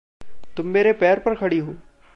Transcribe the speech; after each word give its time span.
तुम 0.57 0.67
मेरे 0.67 0.93
पैर 0.93 1.19
पर 1.19 1.35
खड़ी 1.35 1.57
हो। 1.57 1.75